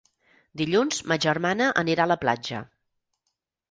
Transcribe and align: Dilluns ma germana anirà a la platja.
Dilluns 0.61 1.03
ma 1.13 1.19
germana 1.27 1.71
anirà 1.85 2.09
a 2.09 2.13
la 2.17 2.21
platja. 2.27 2.67